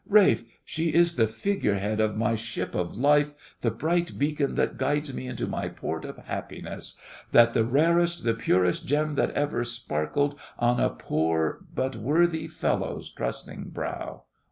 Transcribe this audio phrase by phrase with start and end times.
[0.09, 0.45] RALPH.
[0.65, 5.45] She is the figurehead of my ship of life—the bright beacon that guides me into
[5.45, 11.63] my port of happiness—that the rarest, the purest gem that ever sparkled on a poor
[11.71, 14.23] but worthy fellow's trusting brow!